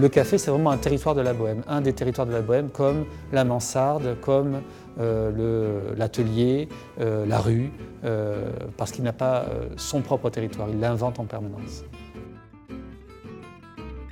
[0.00, 2.70] Le café, c'est vraiment un territoire de la bohème, un des territoires de la bohème,
[2.70, 4.62] comme la mansarde, comme
[4.98, 7.70] euh, l'atelier, euh, la rue,
[8.04, 9.44] euh, parce qu'il n'a pas
[9.76, 11.84] son propre territoire, il l'invente en permanence.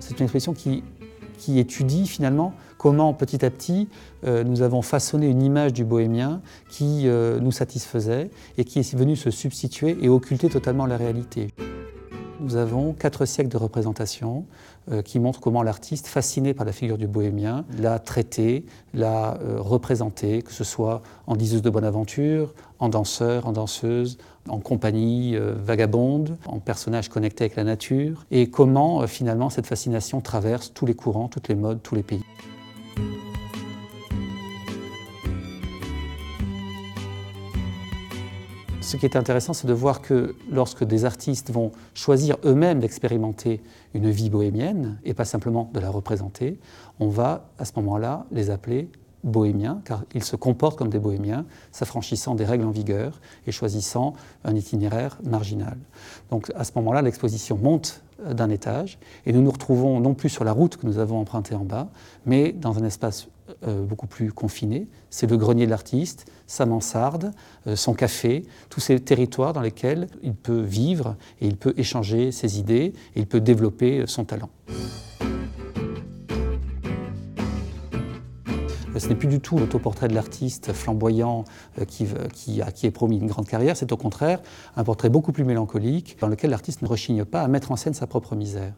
[0.00, 0.84] C'est une expression qui,
[1.38, 3.88] qui, étudie finalement comment petit à petit
[4.26, 9.30] nous avons façonné une image du bohémien qui nous satisfaisait et qui est venue se
[9.30, 11.48] substituer et occulter totalement la réalité.
[12.40, 14.46] Nous avons quatre siècles de représentation
[14.90, 19.60] euh, qui montrent comment l'artiste, fasciné par la figure du bohémien, l'a traité, l'a euh,
[19.60, 24.16] représenté, que ce soit en diseuse de bonne aventure, en danseur, en danseuse,
[24.48, 30.22] en compagnie euh, vagabonde, en personnage connecté avec la nature, et comment finalement cette fascination
[30.22, 32.24] traverse tous les courants, toutes les modes, tous les pays.
[38.80, 43.60] Ce qui est intéressant, c'est de voir que lorsque des artistes vont choisir eux-mêmes d'expérimenter
[43.92, 46.58] une vie bohémienne et pas simplement de la représenter,
[46.98, 48.90] on va à ce moment-là les appeler
[49.84, 54.54] car ils se comportent comme des bohémiens, s'affranchissant des règles en vigueur et choisissant un
[54.54, 55.78] itinéraire marginal.
[56.30, 60.44] Donc à ce moment-là, l'exposition monte d'un étage et nous nous retrouvons non plus sur
[60.44, 61.88] la route que nous avons empruntée en bas,
[62.26, 63.28] mais dans un espace
[63.66, 64.88] euh, beaucoup plus confiné.
[65.10, 67.32] C'est le grenier de l'artiste, sa mansarde,
[67.66, 72.32] euh, son café, tous ces territoires dans lesquels il peut vivre et il peut échanger
[72.32, 74.50] ses idées et il peut développer son talent.
[79.00, 81.44] Ce n'est plus du tout l'autoportrait de l'artiste flamboyant
[81.78, 84.40] euh, qui, à qui est promis une grande carrière, c'est au contraire
[84.76, 87.94] un portrait beaucoup plus mélancolique dans lequel l'artiste ne rechigne pas à mettre en scène
[87.94, 88.74] sa propre misère.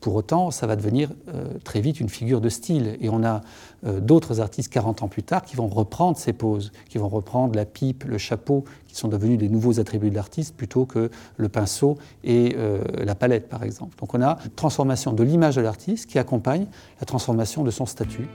[0.00, 3.42] Pour autant, ça va devenir euh, très vite une figure de style et on a
[3.86, 7.54] euh, d'autres artistes 40 ans plus tard qui vont reprendre ces poses, qui vont reprendre
[7.54, 11.48] la pipe, le chapeau, qui sont devenus des nouveaux attributs de l'artiste plutôt que le
[11.48, 12.56] pinceau et
[12.98, 13.96] la palette par exemple.
[14.00, 16.66] Donc on a une transformation de l'image de l'artiste qui accompagne
[16.98, 18.28] la transformation de son statut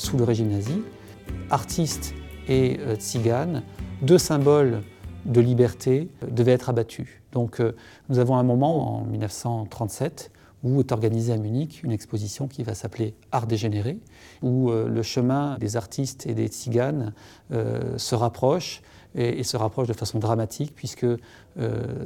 [0.00, 0.82] sous le régime nazi,
[1.50, 2.14] artistes
[2.48, 3.62] et euh, tziganes,
[4.00, 4.82] deux symboles
[5.26, 7.08] de liberté, euh, devaient être abattus.
[7.32, 7.76] Donc euh,
[8.08, 10.30] nous avons un moment en 1937
[10.62, 13.98] où est organisée à Munich une exposition qui va s'appeler Art dégénéré,
[14.42, 17.14] où le chemin des artistes et des tziganes
[17.50, 18.82] se rapproche
[19.14, 21.06] et, se rapproche de façon dramatique puisque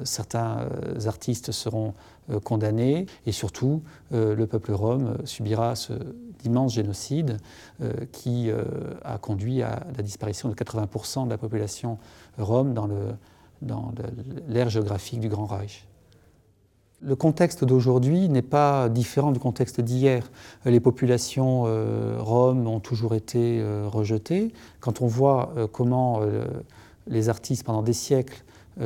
[0.04, 0.68] certains
[1.06, 1.94] artistes seront
[2.44, 3.82] condamnés et surtout
[4.12, 5.94] le peuple rome subira ce
[6.44, 7.38] immense génocide
[7.82, 8.64] euh, qui euh,
[9.04, 11.98] a conduit à la disparition de 80% de la population
[12.38, 12.88] rome dans
[14.48, 15.86] l'ère géographique du Grand Reich.
[17.02, 20.30] Le contexte d'aujourd'hui n'est pas différent du contexte d'hier.
[20.64, 24.52] Les populations euh, roms ont toujours été rejetées.
[24.80, 26.20] Quand on voit comment
[27.06, 28.42] les artistes pendant des siècles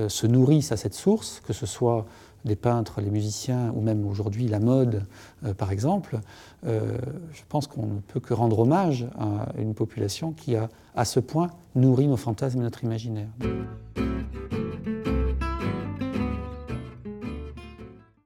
[0.08, 2.06] se nourrissent à cette source, que ce soit
[2.44, 5.04] les peintres, les musiciens, ou même aujourd'hui la mode,
[5.44, 6.20] euh, par exemple,
[6.66, 6.98] euh,
[7.32, 11.20] je pense qu'on ne peut que rendre hommage à une population qui a à ce
[11.20, 13.28] point nourri nos fantasmes et notre imaginaire.